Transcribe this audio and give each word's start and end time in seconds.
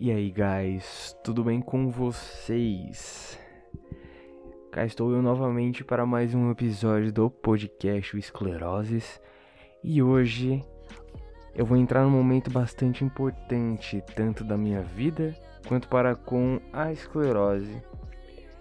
E 0.00 0.12
aí, 0.12 0.30
guys, 0.30 1.16
tudo 1.24 1.42
bem 1.42 1.60
com 1.60 1.90
vocês? 1.90 3.36
Cá 4.70 4.86
estou 4.86 5.10
eu 5.10 5.20
novamente 5.20 5.82
para 5.82 6.06
mais 6.06 6.32
um 6.36 6.52
episódio 6.52 7.12
do 7.12 7.28
podcast 7.28 8.16
Escleroses. 8.16 9.20
E 9.82 10.00
hoje 10.00 10.62
eu 11.52 11.66
vou 11.66 11.76
entrar 11.76 12.04
num 12.04 12.12
momento 12.12 12.48
bastante 12.48 13.02
importante, 13.02 14.00
tanto 14.14 14.44
da 14.44 14.56
minha 14.56 14.82
vida 14.82 15.34
quanto 15.66 15.88
para 15.88 16.14
com 16.14 16.60
a 16.72 16.92
esclerose. 16.92 17.82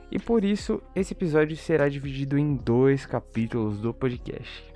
E 0.09 0.17
por 0.17 0.43
isso, 0.43 0.81
esse 0.95 1.13
episódio 1.13 1.55
será 1.55 1.87
dividido 1.87 2.35
em 2.35 2.55
dois 2.55 3.05
capítulos 3.05 3.79
do 3.79 3.93
podcast. 3.93 4.73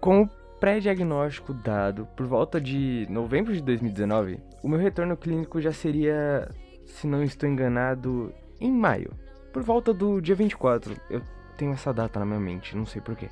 Com 0.00 0.22
o 0.22 0.45
pré-diagnóstico 0.60 1.52
dado 1.52 2.06
por 2.16 2.26
volta 2.26 2.60
de 2.60 3.06
novembro 3.10 3.52
de 3.52 3.62
2019, 3.62 4.40
o 4.62 4.68
meu 4.68 4.78
retorno 4.78 5.16
clínico 5.16 5.60
já 5.60 5.72
seria, 5.72 6.50
se 6.84 7.06
não 7.06 7.22
estou 7.22 7.48
enganado, 7.48 8.32
em 8.60 8.72
maio. 8.72 9.12
Por 9.52 9.62
volta 9.62 9.92
do 9.92 10.20
dia 10.20 10.34
24. 10.34 10.94
Eu 11.10 11.22
tenho 11.56 11.72
essa 11.72 11.92
data 11.92 12.20
na 12.20 12.26
minha 12.26 12.40
mente, 12.40 12.76
não 12.76 12.86
sei 12.86 13.00
porquê. 13.00 13.28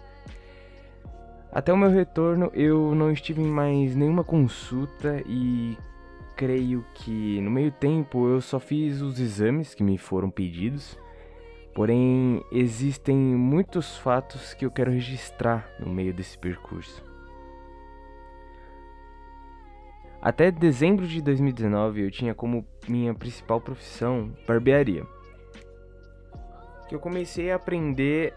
Até 1.52 1.72
o 1.72 1.76
meu 1.76 1.90
retorno 1.90 2.50
eu 2.52 2.94
não 2.94 3.10
estive 3.10 3.40
em 3.40 3.46
mais 3.46 3.94
nenhuma 3.94 4.24
consulta 4.24 5.22
e 5.26 5.78
creio 6.36 6.84
que 6.94 7.40
no 7.40 7.50
meio 7.50 7.70
tempo 7.70 8.28
eu 8.28 8.40
só 8.40 8.58
fiz 8.58 9.00
os 9.00 9.20
exames 9.20 9.74
que 9.74 9.82
me 9.82 9.96
foram 9.96 10.30
pedidos. 10.30 10.98
Porém, 11.74 12.42
existem 12.52 13.16
muitos 13.16 13.96
fatos 13.98 14.54
que 14.54 14.64
eu 14.64 14.70
quero 14.70 14.90
registrar 14.90 15.68
no 15.80 15.92
meio 15.92 16.14
desse 16.14 16.38
percurso. 16.38 17.13
Até 20.24 20.50
dezembro 20.50 21.06
de 21.06 21.20
2019 21.20 22.00
eu 22.00 22.10
tinha 22.10 22.34
como 22.34 22.66
minha 22.88 23.12
principal 23.12 23.60
profissão 23.60 24.32
barbearia. 24.48 25.06
Que 26.88 26.94
eu 26.94 26.98
comecei 26.98 27.52
a 27.52 27.56
aprender 27.56 28.32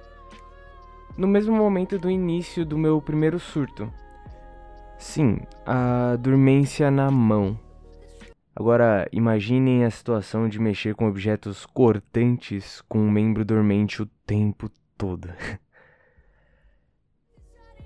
no 1.18 1.26
mesmo 1.26 1.56
momento 1.56 1.98
do 1.98 2.12
início 2.12 2.66
do 2.66 2.78
meu 2.78 3.02
primeiro 3.02 3.40
surto. 3.40 3.90
Sim, 5.00 5.40
a 5.66 6.18
dormência 6.18 6.92
na 6.92 7.10
mão. 7.10 7.58
Agora, 8.54 9.08
imaginem 9.10 9.86
a 9.86 9.90
situação 9.90 10.50
de 10.50 10.60
mexer 10.60 10.94
com 10.94 11.08
objetos 11.08 11.66
cortantes 11.66 12.82
com 12.82 13.00
um 13.00 13.10
membro 13.10 13.46
dormente 13.46 14.02
o 14.02 14.06
tempo 14.26 14.70
todo. 14.98 15.30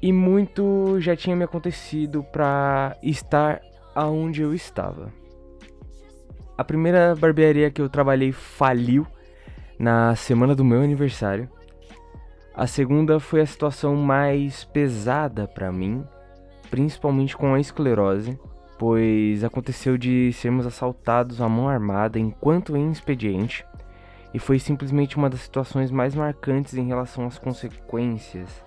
e 0.02 0.12
muito 0.12 1.00
já 1.00 1.16
tinha 1.16 1.36
me 1.36 1.44
acontecido 1.44 2.24
para 2.24 2.98
estar 3.04 3.62
aonde 3.96 4.42
eu 4.42 4.54
estava. 4.54 5.12
A 6.58 6.64
primeira 6.64 7.16
barbearia 7.16 7.72
que 7.72 7.82
eu 7.82 7.90
trabalhei 7.90 8.32
faliu 8.32 9.06
na 9.80 10.16
semana 10.16 10.54
do 10.54 10.64
meu 10.64 10.82
aniversário. 10.82 11.50
A 12.54 12.68
segunda 12.68 13.20
foi 13.20 13.42
a 13.42 13.46
situação 13.46 13.96
mais 13.96 14.64
pesada 14.66 15.48
para 15.48 15.72
mim, 15.72 16.06
principalmente 16.70 17.36
com 17.36 17.54
a 17.54 17.60
esclerose, 17.60 18.38
pois 18.78 19.44
aconteceu 19.44 19.98
de 19.98 20.32
sermos 20.34 20.68
assaltados 20.68 21.42
à 21.42 21.50
mão 21.50 21.68
armada 21.68 22.20
enquanto 22.20 22.78
em 22.78 22.92
expediente, 22.92 23.66
e 24.34 24.40
foi 24.40 24.60
simplesmente 24.60 25.18
uma 25.18 25.30
das 25.30 25.42
situações 25.42 25.90
mais 25.90 26.14
marcantes 26.14 26.76
em 26.76 26.88
relação 26.88 27.26
às 27.26 27.38
consequências 27.38 28.64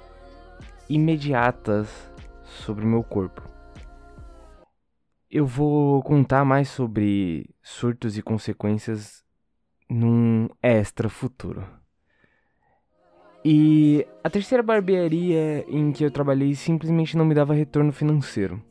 imediatas 0.89 1.89
sobre 2.45 2.85
meu 2.85 3.03
corpo. 3.03 3.54
Eu 5.35 5.45
vou 5.45 6.01
contar 6.05 6.45
mais 6.45 6.69
sobre 6.69 7.51
surtos 7.61 8.17
e 8.17 8.23
consequências 8.23 9.25
num 9.91 10.49
extra 10.63 11.09
futuro. 11.09 11.67
E 13.45 14.07
a 14.23 14.31
terceira 14.31 14.63
barbearia 14.63 15.65
em 15.67 15.91
que 15.91 16.05
eu 16.05 16.11
trabalhei 16.13 16.55
simplesmente 16.55 17.17
não 17.17 17.25
me 17.25 17.35
dava 17.35 17.53
retorno 17.53 17.91
financeiro. 17.91 18.63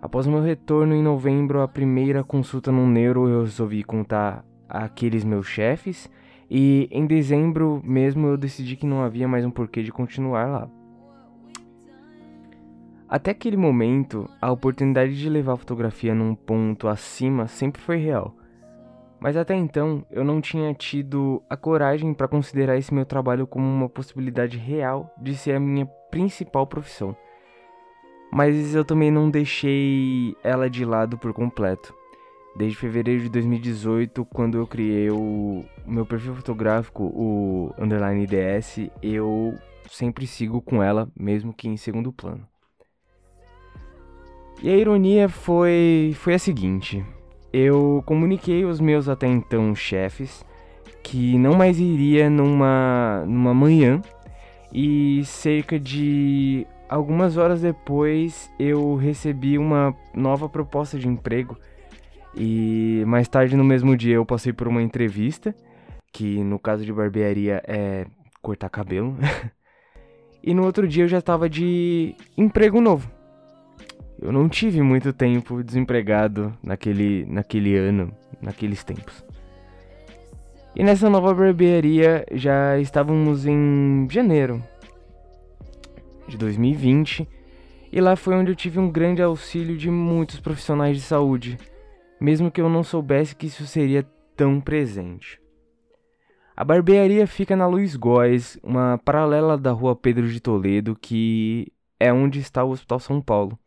Após 0.00 0.24
meu 0.24 0.40
retorno 0.40 0.94
em 0.94 1.02
novembro, 1.02 1.60
a 1.60 1.66
primeira 1.66 2.22
consulta 2.22 2.70
no 2.70 2.86
neuro, 2.86 3.28
eu 3.28 3.40
resolvi 3.40 3.82
contar 3.82 4.44
aqueles 4.68 5.24
meus 5.24 5.48
chefes. 5.48 6.08
E 6.48 6.86
em 6.92 7.08
dezembro 7.08 7.82
mesmo 7.84 8.28
eu 8.28 8.36
decidi 8.36 8.76
que 8.76 8.86
não 8.86 9.02
havia 9.02 9.26
mais 9.26 9.44
um 9.44 9.50
porquê 9.50 9.82
de 9.82 9.90
continuar 9.90 10.46
lá. 10.46 10.81
Até 13.12 13.32
aquele 13.32 13.58
momento, 13.58 14.26
a 14.40 14.50
oportunidade 14.50 15.20
de 15.20 15.28
levar 15.28 15.52
a 15.52 15.56
fotografia 15.58 16.14
num 16.14 16.34
ponto 16.34 16.88
acima 16.88 17.46
sempre 17.46 17.78
foi 17.78 17.98
real. 17.98 18.34
Mas 19.20 19.36
até 19.36 19.54
então, 19.54 20.02
eu 20.10 20.24
não 20.24 20.40
tinha 20.40 20.72
tido 20.72 21.42
a 21.46 21.54
coragem 21.54 22.14
para 22.14 22.26
considerar 22.26 22.78
esse 22.78 22.94
meu 22.94 23.04
trabalho 23.04 23.46
como 23.46 23.66
uma 23.66 23.86
possibilidade 23.86 24.56
real 24.56 25.14
de 25.20 25.36
ser 25.36 25.56
a 25.56 25.60
minha 25.60 25.84
principal 26.10 26.66
profissão. 26.66 27.14
Mas 28.32 28.74
eu 28.74 28.82
também 28.82 29.10
não 29.10 29.28
deixei 29.28 30.34
ela 30.42 30.70
de 30.70 30.82
lado 30.82 31.18
por 31.18 31.34
completo. 31.34 31.94
Desde 32.56 32.78
fevereiro 32.78 33.24
de 33.24 33.28
2018, 33.28 34.24
quando 34.24 34.56
eu 34.56 34.66
criei 34.66 35.10
o 35.10 35.62
meu 35.86 36.06
perfil 36.06 36.34
fotográfico, 36.34 37.04
o 37.14 37.74
underline 37.78 38.26
DS, 38.26 38.90
eu 39.02 39.54
sempre 39.86 40.26
sigo 40.26 40.62
com 40.62 40.82
ela, 40.82 41.12
mesmo 41.14 41.52
que 41.52 41.68
em 41.68 41.76
segundo 41.76 42.10
plano. 42.10 42.50
E 44.62 44.70
a 44.70 44.76
ironia 44.76 45.28
foi, 45.28 46.12
foi 46.14 46.34
a 46.34 46.38
seguinte: 46.38 47.04
eu 47.52 48.00
comuniquei 48.06 48.62
aos 48.62 48.80
meus 48.80 49.08
até 49.08 49.26
então 49.26 49.74
chefes 49.74 50.44
que 51.02 51.36
não 51.36 51.54
mais 51.54 51.80
iria 51.80 52.30
numa, 52.30 53.24
numa 53.26 53.52
manhã 53.52 54.00
e 54.72 55.24
cerca 55.24 55.80
de 55.80 56.64
algumas 56.88 57.36
horas 57.36 57.60
depois 57.60 58.48
eu 58.56 58.94
recebi 58.94 59.58
uma 59.58 59.96
nova 60.14 60.48
proposta 60.48 60.96
de 60.96 61.08
emprego. 61.08 61.58
E 62.32 63.02
mais 63.04 63.26
tarde 63.26 63.56
no 63.56 63.64
mesmo 63.64 63.96
dia 63.96 64.14
eu 64.14 64.24
passei 64.24 64.52
por 64.52 64.68
uma 64.68 64.80
entrevista 64.80 65.52
que 66.12 66.42
no 66.44 66.56
caso 66.56 66.84
de 66.84 66.92
barbearia 66.92 67.60
é 67.66 68.06
cortar 68.40 68.68
cabelo. 68.68 69.16
E 70.44 70.52
no 70.52 70.64
outro 70.64 70.88
dia 70.88 71.04
eu 71.04 71.08
já 71.08 71.18
estava 71.18 71.48
de 71.48 72.16
emprego 72.36 72.80
novo 72.80 73.08
eu 74.22 74.30
não 74.30 74.48
tive 74.48 74.80
muito 74.80 75.12
tempo 75.12 75.62
desempregado 75.62 76.56
naquele, 76.62 77.24
naquele 77.26 77.76
ano, 77.76 78.14
naqueles 78.40 78.84
tempos. 78.84 79.24
E 80.74 80.82
nessa 80.82 81.10
nova 81.10 81.34
barbearia 81.34 82.24
já 82.32 82.78
estávamos 82.78 83.44
em 83.46 84.06
janeiro 84.08 84.62
de 86.26 86.38
2020 86.38 87.28
e 87.90 88.00
lá 88.00 88.16
foi 88.16 88.34
onde 88.34 88.52
eu 88.52 88.56
tive 88.56 88.78
um 88.78 88.90
grande 88.90 89.20
auxílio 89.20 89.76
de 89.76 89.90
muitos 89.90 90.40
profissionais 90.40 90.96
de 90.96 91.02
saúde, 91.02 91.58
mesmo 92.20 92.50
que 92.50 92.60
eu 92.60 92.68
não 92.68 92.82
soubesse 92.82 93.36
que 93.36 93.46
isso 93.46 93.66
seria 93.66 94.06
tão 94.34 94.60
presente. 94.60 95.38
A 96.56 96.64
barbearia 96.64 97.26
fica 97.26 97.56
na 97.56 97.66
Luiz 97.66 97.96
Góes, 97.96 98.58
uma 98.62 98.98
paralela 99.04 99.58
da 99.58 99.72
rua 99.72 99.96
Pedro 99.96 100.28
de 100.28 100.40
Toledo, 100.40 100.96
que 100.98 101.72
é 101.98 102.12
onde 102.12 102.38
está 102.38 102.64
o 102.64 102.70
Hospital 102.70 103.00
São 103.00 103.20
Paulo. 103.20 103.58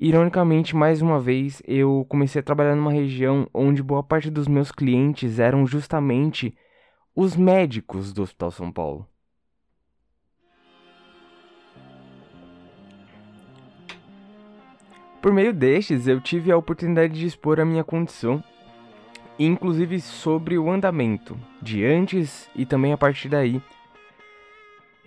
Ironicamente, 0.00 0.76
mais 0.76 1.02
uma 1.02 1.18
vez, 1.18 1.60
eu 1.66 2.06
comecei 2.08 2.38
a 2.38 2.42
trabalhar 2.42 2.76
numa 2.76 2.92
região 2.92 3.48
onde 3.52 3.82
boa 3.82 4.00
parte 4.00 4.30
dos 4.30 4.46
meus 4.46 4.70
clientes 4.70 5.40
eram 5.40 5.66
justamente 5.66 6.56
os 7.16 7.34
médicos 7.34 8.12
do 8.12 8.22
Hospital 8.22 8.52
São 8.52 8.70
Paulo. 8.70 9.08
Por 15.20 15.32
meio 15.32 15.52
destes, 15.52 16.06
eu 16.06 16.20
tive 16.20 16.52
a 16.52 16.56
oportunidade 16.56 17.18
de 17.18 17.26
expor 17.26 17.58
a 17.58 17.64
minha 17.64 17.82
condição, 17.82 18.42
inclusive 19.36 20.00
sobre 20.00 20.56
o 20.56 20.70
andamento, 20.70 21.36
de 21.60 21.84
antes 21.84 22.48
e 22.54 22.64
também 22.64 22.92
a 22.92 22.96
partir 22.96 23.28
daí 23.28 23.60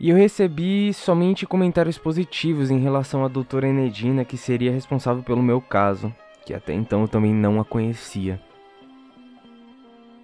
e 0.02 0.10
eu 0.10 0.18
recebi 0.18 0.92
somente 0.96 1.46
comentários 1.46 1.96
positivos 1.96 2.72
em 2.72 2.80
relação 2.80 3.24
à 3.24 3.28
doutora 3.28 3.68
Enedina, 3.68 4.26
que 4.26 4.36
seria 4.36 4.72
responsável 4.72 5.22
pelo 5.22 5.44
meu 5.44 5.62
caso, 5.62 6.12
que 6.44 6.56
até 6.56 6.74
então 6.74 7.02
eu 7.02 7.08
também 7.08 7.32
não 7.32 7.62
a 7.62 7.64
conhecia. 7.64 8.42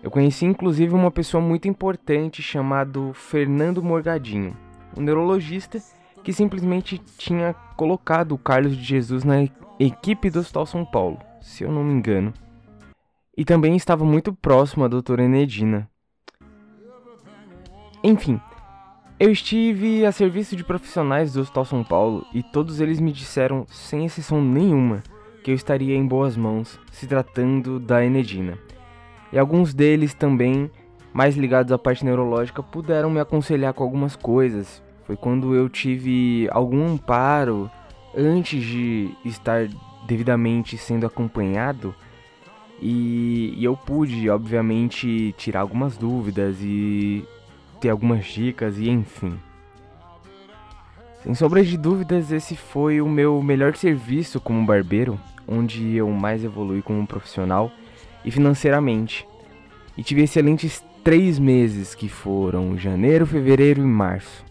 Eu 0.02 0.10
conheci 0.10 0.46
inclusive 0.46 0.96
uma 0.96 1.12
pessoa 1.12 1.40
muito 1.40 1.68
importante 1.68 2.42
chamado 2.42 3.12
Fernando 3.14 3.84
Morgadinho, 3.84 4.58
um 4.98 5.02
neurologista 5.04 5.80
que 6.24 6.34
simplesmente 6.34 6.98
tinha 7.16 7.54
colocado 7.76 8.32
o 8.32 8.38
Carlos 8.40 8.76
de 8.76 8.84
Jesus 8.84 9.24
na 9.24 9.44
equipe 9.80 10.32
do 10.32 10.40
Hospital 10.40 10.66
São 10.66 10.84
Paulo, 10.84 11.20
se 11.40 11.64
eu 11.64 11.72
não 11.72 11.84
me 11.84 11.94
engano. 11.94 12.34
E 13.38 13.46
também 13.46 13.76
estava 13.76 14.04
muito 14.04 14.34
próximo 14.34 14.84
à 14.84 14.88
doutora 14.88 15.24
Enedina. 15.24 15.88
Enfim, 18.04 18.42
eu 19.20 19.32
estive 19.32 20.06
a 20.06 20.12
serviço 20.12 20.56
de 20.56 20.64
profissionais 20.64 21.34
do 21.34 21.42
Hospital 21.42 21.66
São 21.66 21.84
Paulo 21.84 22.26
e 22.34 22.44
todos 22.44 22.80
eles 22.80 23.00
me 23.00 23.12
disseram, 23.12 23.66
sem 23.68 24.06
exceção 24.06 24.42
nenhuma, 24.42 25.02
que 25.44 25.50
eu 25.50 25.56
estaria 25.56 25.96
em 25.96 26.06
boas 26.06 26.38
mãos, 26.38 26.80
se 26.92 27.08
tratando 27.08 27.80
da 27.80 28.06
Enedina. 28.06 28.58
E 29.32 29.40
alguns 29.40 29.74
deles 29.74 30.14
também, 30.14 30.70
mais 31.14 31.36
ligados 31.36 31.72
à 31.72 31.78
parte 31.78 32.06
neurológica, 32.06 32.62
puderam 32.62 33.10
me 33.10 33.20
aconselhar 33.20 33.74
com 33.74 33.84
algumas 33.84 34.16
coisas. 34.16 34.84
Foi 35.06 35.16
quando 35.16 35.56
eu 35.56 35.68
tive 35.68 36.48
algum 36.52 36.86
amparo 36.94 37.72
antes 38.16 38.64
de 38.64 39.10
estar 39.26 39.68
devidamente 40.06 40.78
sendo 40.78 41.06
acompanhado 41.06 41.94
e, 42.80 43.54
e, 43.58 43.64
eu 43.64 43.76
pude, 43.76 44.30
obviamente, 44.30 45.34
tirar 45.38 45.62
algumas 45.62 45.98
dúvidas 45.98 46.58
e 46.62 47.26
ter 47.80 47.90
algumas 47.90 48.26
dicas 48.26 48.78
e 48.78 48.90
enfim. 48.90 49.40
Sem 51.24 51.34
sombra 51.34 51.64
de 51.64 51.78
dúvidas, 51.78 52.32
esse 52.32 52.56
foi 52.56 53.02
o 53.02 53.10
meu 53.10 53.42
melhor 53.42 53.76
serviço 53.76 54.40
como 54.40 54.66
barbeiro, 54.66 55.20
onde 55.48 55.96
eu 55.96 56.10
mais 56.10 56.44
evolui 56.44 56.82
como 56.82 57.06
profissional 57.08 57.72
e 58.24 58.32
financeiramente. 58.32 59.28
E 59.98 60.04
tive 60.04 60.24
excelentes 60.24 60.84
três 61.04 61.40
meses 61.40 61.96
que 61.96 62.08
foram 62.08 62.78
janeiro, 62.78 63.26
fevereiro 63.26 63.82
e 63.82 63.86
março. 63.86 64.46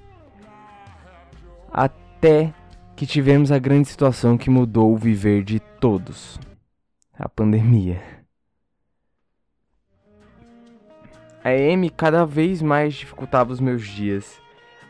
Até 1.72 2.52
que 2.96 3.06
tivemos 3.06 3.52
a 3.52 3.58
grande 3.58 3.88
situação 3.88 4.38
que 4.38 4.50
mudou 4.50 4.92
o 4.92 4.96
viver 4.96 5.44
de 5.44 5.60
todos 5.60 6.38
a 7.18 7.28
pandemia. 7.28 8.25
A 11.46 11.52
EM 11.52 11.88
cada 11.96 12.26
vez 12.26 12.60
mais 12.60 12.92
dificultava 12.92 13.52
os 13.52 13.60
meus 13.60 13.86
dias. 13.86 14.42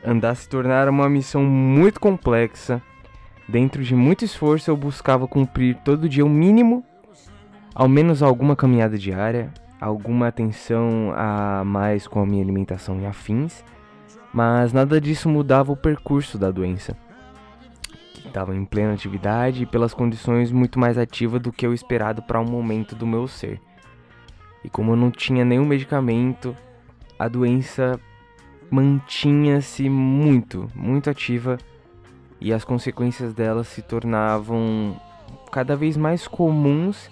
Andar 0.03 0.35
se 0.35 0.49
tornara 0.49 0.91
uma 0.91 1.07
missão 1.07 1.45
muito 1.45 2.01
complexa. 2.01 2.81
Dentro 3.47 3.85
de 3.85 3.95
muito 3.95 4.25
esforço, 4.25 4.71
eu 4.71 4.75
buscava 4.75 5.29
cumprir 5.29 5.77
todo 5.85 6.09
dia 6.09 6.25
o 6.25 6.31
mínimo, 6.31 6.83
ao 7.75 7.87
menos 7.87 8.23
alguma 8.23 8.57
caminhada 8.57 8.97
diária, 8.97 9.53
alguma 9.79 10.29
atenção 10.29 11.13
a 11.15 11.63
mais 11.63 12.09
com 12.09 12.23
a 12.23 12.27
minha 12.27 12.43
alimentação 12.43 13.03
e 13.03 13.05
afins, 13.05 13.63
mas 14.33 14.73
nada 14.73 14.99
disso 14.99 15.29
mudava 15.29 15.71
o 15.71 15.77
percurso 15.77 16.39
da 16.39 16.51
doença 16.51 16.97
estava 18.37 18.55
em 18.55 18.67
plena 18.67 18.93
atividade 18.93 19.63
e 19.63 19.67
pelas 19.67 19.95
condições 19.95 20.53
muito 20.53 20.79
mais 20.79 20.99
ativa 20.99 21.39
do 21.39 21.51
que 21.51 21.67
o 21.67 21.73
esperado 21.73 22.23
para 22.23 22.41
um 22.41 22.45
momento 22.45 22.95
do 22.95 23.07
meu 23.07 23.27
ser. 23.27 23.59
E 24.67 24.69
como 24.69 24.91
eu 24.91 24.97
não 24.97 25.13
tinha 25.13 25.45
nenhum 25.45 25.65
medicamento, 25.65 26.57
a 27.17 27.29
doença 27.29 28.01
mantinha-se 28.69 29.89
muito, 29.89 30.69
muito 30.75 31.09
ativa 31.09 31.57
e 32.41 32.53
as 32.53 32.65
consequências 32.65 33.33
dela 33.33 33.63
se 33.63 33.81
tornavam 33.81 35.01
cada 35.53 35.77
vez 35.77 35.97
mais 35.97 36.27
comuns, 36.27 37.09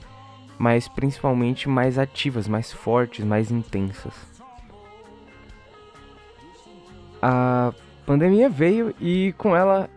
mas 0.58 0.88
principalmente 0.88 1.68
mais 1.68 1.96
ativas, 1.96 2.48
mais 2.48 2.72
fortes, 2.72 3.24
mais 3.24 3.52
intensas. 3.52 4.14
A 7.22 7.72
pandemia 8.04 8.50
veio 8.50 8.92
e 9.00 9.32
com 9.38 9.54
ela 9.54 9.88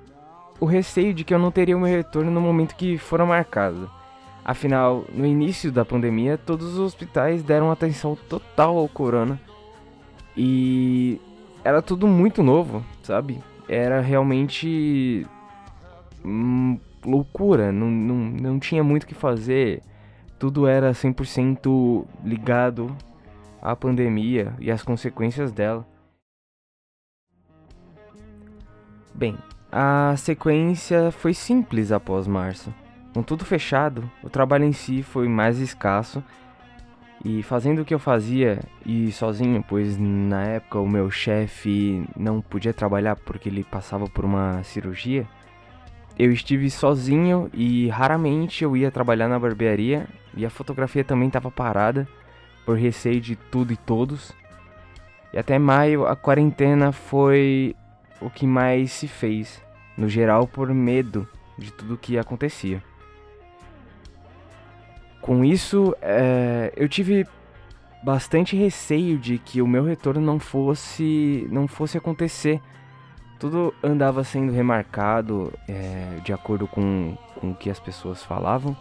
o 0.59 0.65
receio 0.67 1.11
de 1.11 1.23
que 1.23 1.33
eu 1.33 1.39
não 1.39 1.49
teria 1.49 1.75
o 1.75 1.79
meu 1.79 1.89
retorno 1.89 2.29
no 2.29 2.39
momento 2.39 2.75
que 2.75 2.99
fora 2.99 3.25
marcado. 3.25 3.96
Afinal, 4.47 5.03
no 5.13 5.25
início 5.25 5.73
da 5.73 5.83
pandemia, 5.83 6.37
todos 6.37 6.75
os 6.75 6.79
hospitais 6.79 7.43
deram 7.43 7.69
atenção 7.69 8.15
total 8.29 8.77
ao 8.77 8.87
corona 8.87 9.37
e 10.37 11.19
era 11.65 11.81
tudo 11.81 12.07
muito 12.07 12.41
novo, 12.41 12.81
sabe? 13.03 13.43
Era 13.67 13.99
realmente 13.99 15.27
hum, 16.23 16.79
loucura, 17.05 17.73
não, 17.73 17.91
não, 17.91 18.15
não 18.15 18.57
tinha 18.57 18.81
muito 18.85 19.03
o 19.03 19.07
que 19.07 19.13
fazer, 19.13 19.83
tudo 20.39 20.65
era 20.65 20.91
100% 20.93 22.05
ligado 22.23 22.95
à 23.61 23.75
pandemia 23.75 24.53
e 24.61 24.71
às 24.71 24.81
consequências 24.81 25.51
dela. 25.51 25.85
Bem, 29.13 29.37
a 29.69 30.15
sequência 30.15 31.11
foi 31.11 31.33
simples 31.33 31.91
após 31.91 32.27
março. 32.27 32.73
Com 33.17 33.23
tudo 33.23 33.43
fechado, 33.43 34.07
o 34.21 34.29
trabalho 34.29 34.63
em 34.63 34.71
si 34.71 35.01
foi 35.01 35.27
mais 35.27 35.57
escasso 35.57 36.23
e 37.25 37.41
fazendo 37.41 37.81
o 37.81 37.83
que 37.85 37.91
eu 37.91 37.97
fazia 37.97 38.59
e 38.85 39.11
sozinho, 39.11 39.65
pois 39.67 39.97
na 39.97 40.43
época 40.43 40.79
o 40.79 40.87
meu 40.87 41.09
chefe 41.09 42.07
não 42.15 42.41
podia 42.41 42.75
trabalhar 42.75 43.15
porque 43.15 43.49
ele 43.49 43.63
passava 43.63 44.05
por 44.05 44.23
uma 44.23 44.61
cirurgia, 44.61 45.27
eu 46.15 46.31
estive 46.31 46.69
sozinho 46.69 47.49
e 47.55 47.87
raramente 47.87 48.63
eu 48.63 48.77
ia 48.77 48.91
trabalhar 48.91 49.27
na 49.27 49.39
barbearia 49.39 50.07
e 50.35 50.45
a 50.45 50.49
fotografia 50.51 51.03
também 51.03 51.25
estava 51.27 51.49
parada 51.49 52.07
por 52.67 52.77
receio 52.77 53.19
de 53.19 53.35
tudo 53.35 53.73
e 53.73 53.77
todos. 53.77 54.31
E 55.33 55.39
até 55.39 55.57
maio 55.57 56.05
a 56.05 56.15
quarentena 56.15 56.91
foi 56.91 57.75
o 58.21 58.29
que 58.29 58.45
mais 58.45 58.91
se 58.91 59.07
fez, 59.07 59.59
no 59.97 60.07
geral 60.07 60.45
por 60.45 60.71
medo 60.71 61.27
de 61.57 61.73
tudo 61.73 61.97
que 61.97 62.15
acontecia. 62.15 62.79
Com 65.27 65.43
isso, 65.43 65.93
é, 66.01 66.71
eu 66.77 66.87
tive 66.87 67.27
bastante 68.01 68.55
receio 68.55 69.17
de 69.17 69.37
que 69.37 69.61
o 69.61 69.67
meu 69.67 69.83
retorno 69.83 70.21
não 70.21 70.39
fosse 70.39 71.45
não 71.51 71.67
fosse 71.67 71.97
acontecer. 71.97 72.61
Tudo 73.37 73.73
andava 73.83 74.23
sendo 74.23 74.53
remarcado 74.53 75.51
é, 75.67 76.21
de 76.23 76.31
acordo 76.31 76.65
com, 76.65 77.17
com 77.35 77.51
o 77.51 77.53
que 77.53 77.69
as 77.69 77.77
pessoas 77.77 78.23
falavam. 78.23 78.73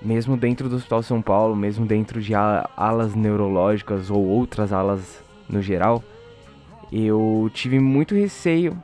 Mesmo 0.00 0.34
dentro 0.34 0.66
do 0.66 0.76
Hospital 0.76 1.02
São 1.02 1.20
Paulo, 1.20 1.54
mesmo 1.54 1.84
dentro 1.84 2.22
de 2.22 2.34
alas 2.34 3.14
neurológicas 3.14 4.10
ou 4.10 4.24
outras 4.24 4.72
alas 4.72 5.22
no 5.46 5.60
geral, 5.60 6.02
eu 6.90 7.50
tive 7.52 7.78
muito 7.78 8.14
receio, 8.14 8.82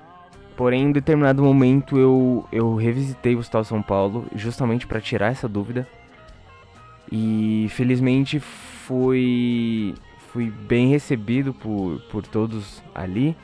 porém 0.59 0.83
em 0.83 0.93
determinado 0.93 1.43
momento 1.43 1.97
eu, 1.97 2.47
eu 2.53 2.75
revisitei 2.75 3.35
o 3.35 3.39
Hospital 3.39 3.65
São 3.65 3.81
Paulo 3.81 4.27
justamente 4.37 4.87
para 4.87 5.01
tirar 5.01 5.33
essa 5.33 5.49
dúvida. 5.49 5.89
E 7.17 7.69
felizmente 7.69 8.41
fui, 8.41 9.95
fui 10.33 10.51
bem 10.51 10.89
recebido 10.89 11.55
por, 11.55 12.01
por 12.11 12.27
todos 12.27 12.83
ali 12.93 13.37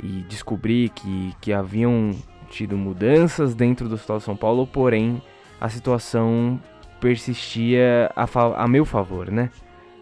e 0.00 0.24
descobri 0.28 0.88
que, 0.88 1.34
que 1.40 1.52
haviam 1.52 2.12
tido 2.48 2.76
mudanças 2.78 3.56
dentro 3.56 3.88
do 3.88 3.96
Hospital 3.96 4.20
São 4.20 4.36
Paulo, 4.36 4.68
porém 4.68 5.20
a 5.60 5.68
situação 5.68 6.60
persistia 7.00 8.08
a, 8.14 8.24
a 8.62 8.68
meu 8.68 8.84
favor, 8.84 9.32
né? 9.32 9.50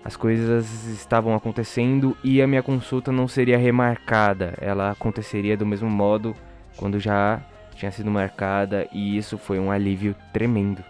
as 0.04 0.14
coisas 0.14 0.84
estavam 0.88 1.34
acontecendo 1.34 2.14
e 2.22 2.42
a 2.42 2.46
minha 2.46 2.62
consulta 2.62 3.10
não 3.10 3.26
seria 3.26 3.56
remarcada, 3.56 4.52
ela 4.60 4.90
aconteceria 4.90 5.56
do 5.56 5.64
mesmo 5.64 5.88
modo 5.88 6.36
quando 6.76 7.00
já 7.00 7.40
tinha 7.75 7.90
sido 7.90 8.10
marcada 8.10 8.86
e 8.92 9.16
isso 9.16 9.38
foi 9.38 9.58
um 9.58 9.70
alívio 9.70 10.14
tremendo. 10.34 10.84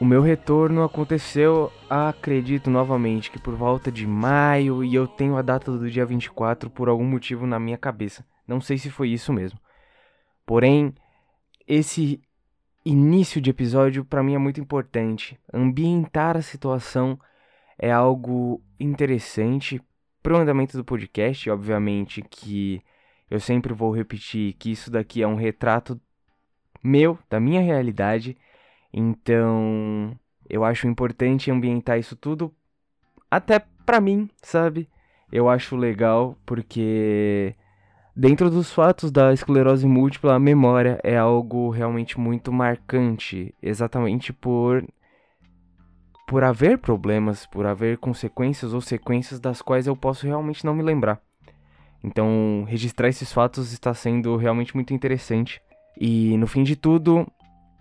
O 0.00 0.04
meu 0.04 0.20
retorno 0.20 0.82
aconteceu, 0.82 1.72
acredito 1.88 2.68
novamente, 2.68 3.30
que 3.30 3.38
por 3.38 3.54
volta 3.54 3.92
de 3.92 4.06
maio 4.06 4.82
e 4.82 4.94
eu 4.94 5.06
tenho 5.06 5.36
a 5.36 5.42
data 5.42 5.70
do 5.70 5.88
dia 5.88 6.04
24 6.04 6.68
por 6.68 6.88
algum 6.88 7.04
motivo 7.04 7.46
na 7.46 7.60
minha 7.60 7.78
cabeça. 7.78 8.26
Não 8.46 8.60
sei 8.60 8.76
se 8.76 8.90
foi 8.90 9.10
isso 9.10 9.32
mesmo. 9.32 9.58
Porém, 10.44 10.92
esse 11.66 12.20
início 12.84 13.40
de 13.40 13.50
episódio 13.50 14.04
para 14.04 14.22
mim 14.22 14.34
é 14.34 14.38
muito 14.38 14.60
importante. 14.60 15.38
Ambientar 15.52 16.36
a 16.36 16.42
situação 16.42 17.18
é 17.78 17.90
algo 17.90 18.60
interessante 18.78 19.80
para 20.22 20.34
o 20.34 20.36
andamento 20.36 20.76
do 20.76 20.84
podcast, 20.84 21.48
obviamente 21.50 22.20
que 22.22 22.82
eu 23.30 23.38
sempre 23.38 23.72
vou 23.72 23.94
repetir 23.94 24.54
que 24.54 24.70
isso 24.70 24.90
daqui 24.90 25.22
é 25.22 25.26
um 25.26 25.34
retrato 25.34 26.00
meu, 26.82 27.18
da 27.30 27.40
minha 27.40 27.60
realidade. 27.60 28.36
Então, 28.96 30.16
eu 30.48 30.64
acho 30.64 30.86
importante 30.86 31.50
ambientar 31.50 31.98
isso 31.98 32.14
tudo 32.14 32.54
até 33.30 33.58
para 33.84 34.00
mim, 34.00 34.30
sabe? 34.42 34.88
Eu 35.32 35.48
acho 35.48 35.76
legal 35.76 36.38
porque 36.46 37.56
Dentro 38.16 38.48
dos 38.48 38.72
fatos 38.72 39.10
da 39.10 39.32
esclerose 39.32 39.88
múltipla, 39.88 40.36
a 40.36 40.38
memória 40.38 41.00
é 41.02 41.16
algo 41.16 41.68
realmente 41.70 42.18
muito 42.18 42.52
marcante, 42.52 43.52
exatamente 43.60 44.32
por 44.32 44.84
por 46.28 46.44
haver 46.44 46.78
problemas, 46.78 47.44
por 47.44 47.66
haver 47.66 47.98
consequências 47.98 48.72
ou 48.72 48.80
sequências 48.80 49.40
das 49.40 49.60
quais 49.60 49.88
eu 49.88 49.96
posso 49.96 50.26
realmente 50.26 50.64
não 50.64 50.74
me 50.74 50.82
lembrar. 50.82 51.20
Então, 52.04 52.64
registrar 52.68 53.08
esses 53.08 53.32
fatos 53.32 53.72
está 53.72 53.92
sendo 53.92 54.36
realmente 54.36 54.74
muito 54.74 54.94
interessante. 54.94 55.60
E 56.00 56.36
no 56.38 56.46
fim 56.46 56.62
de 56.62 56.76
tudo, 56.76 57.26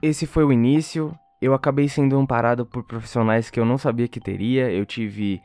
esse 0.03 0.27
foi 0.27 0.43
o 0.43 0.51
início. 0.51 1.17
Eu 1.41 1.53
acabei 1.53 1.87
sendo 1.87 2.17
amparado 2.17 2.65
por 2.65 2.83
profissionais 2.83 3.49
que 3.49 3.57
eu 3.57 3.63
não 3.63 3.77
sabia 3.77 4.05
que 4.05 4.19
teria. 4.19 4.69
Eu 4.69 4.85
tive 4.85 5.41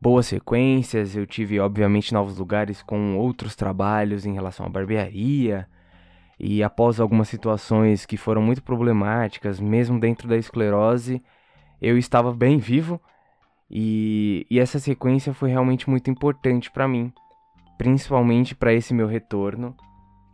boas 0.00 0.26
sequências. 0.26 1.16
Eu 1.16 1.26
tive, 1.26 1.58
obviamente, 1.58 2.14
novos 2.14 2.38
lugares 2.38 2.80
com 2.80 3.16
outros 3.18 3.56
trabalhos 3.56 4.24
em 4.24 4.32
relação 4.32 4.64
à 4.64 4.68
barbearia. 4.68 5.66
E 6.38 6.62
após 6.62 7.00
algumas 7.00 7.28
situações 7.28 8.06
que 8.06 8.16
foram 8.16 8.40
muito 8.40 8.62
problemáticas, 8.62 9.58
mesmo 9.58 9.98
dentro 9.98 10.28
da 10.28 10.36
esclerose, 10.36 11.20
eu 11.82 11.98
estava 11.98 12.32
bem 12.32 12.58
vivo 12.58 13.00
e, 13.68 14.46
e 14.48 14.60
essa 14.60 14.78
sequência 14.78 15.34
foi 15.34 15.50
realmente 15.50 15.90
muito 15.90 16.08
importante 16.08 16.70
para 16.70 16.86
mim, 16.86 17.12
principalmente 17.76 18.54
para 18.54 18.72
esse 18.72 18.94
meu 18.94 19.08
retorno, 19.08 19.76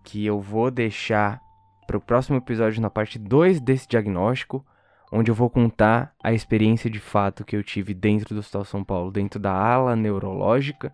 que 0.05 0.27
eu 0.27 0.39
vou 0.39 0.71
deixar 0.71 1.41
para 1.87 1.97
o 1.97 2.01
próximo 2.01 2.37
episódio 2.37 2.81
na 2.81 2.91
parte 2.91 3.19
2 3.19 3.61
desse 3.61 3.89
diagnóstico, 3.89 4.65
onde 5.13 5.31
eu 5.31 5.35
vou 5.35 5.49
contar 5.49 6.13
a 6.23 6.33
experiência 6.33 6.91
de 6.91 6.99
fato 6.99 7.45
que 7.45 7.55
eu 7.55 7.63
tive 7.63 7.95
dentro 7.95 8.35
do 8.35 8.39
Hospital 8.39 8.65
São 8.65 8.83
Paulo, 8.83 9.11
dentro 9.11 9.39
da 9.39 9.53
ala 9.53 9.95
neurológica. 9.95 10.93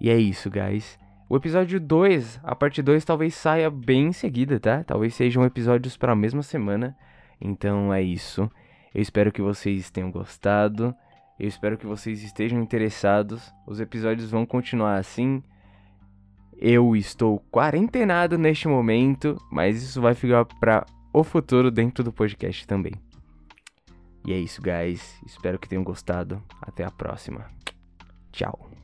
E 0.00 0.10
é 0.10 0.16
isso, 0.16 0.50
guys. 0.50 0.98
O 1.28 1.36
episódio 1.36 1.80
2, 1.80 2.40
a 2.42 2.54
parte 2.54 2.82
2 2.82 3.04
talvez 3.04 3.34
saia 3.34 3.68
bem 3.70 4.08
em 4.08 4.12
seguida, 4.12 4.60
tá? 4.60 4.84
Talvez 4.84 5.14
sejam 5.14 5.44
episódios 5.44 5.96
para 5.96 6.12
a 6.12 6.16
mesma 6.16 6.42
semana. 6.42 6.96
Então 7.40 7.92
é 7.92 8.02
isso. 8.02 8.50
Eu 8.94 9.02
espero 9.02 9.32
que 9.32 9.42
vocês 9.42 9.90
tenham 9.90 10.10
gostado. 10.10 10.94
Eu 11.38 11.48
espero 11.48 11.76
que 11.76 11.86
vocês 11.86 12.22
estejam 12.22 12.60
interessados. 12.60 13.52
Os 13.66 13.80
episódios 13.80 14.30
vão 14.30 14.46
continuar 14.46 14.96
assim. 14.98 15.42
Eu 16.58 16.96
estou 16.96 17.40
quarentenado 17.50 18.38
neste 18.38 18.66
momento, 18.66 19.36
mas 19.50 19.82
isso 19.82 20.00
vai 20.00 20.14
ficar 20.14 20.44
para 20.44 20.86
o 21.12 21.22
futuro 21.22 21.70
dentro 21.70 22.02
do 22.02 22.12
podcast 22.12 22.66
também. 22.66 22.92
E 24.26 24.32
é 24.32 24.38
isso, 24.38 24.60
guys. 24.60 25.20
Espero 25.24 25.58
que 25.58 25.68
tenham 25.68 25.84
gostado. 25.84 26.42
Até 26.60 26.84
a 26.84 26.90
próxima. 26.90 27.46
Tchau. 28.32 28.75